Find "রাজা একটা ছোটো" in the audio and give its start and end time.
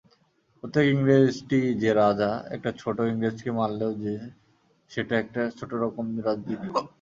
1.95-3.01